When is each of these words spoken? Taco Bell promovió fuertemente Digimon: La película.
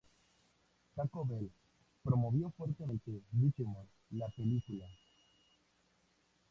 Taco 0.95 1.23
Bell 1.27 1.47
promovió 2.01 2.49
fuertemente 2.57 3.21
Digimon: 3.33 3.85
La 4.09 4.27
película. 4.29 4.87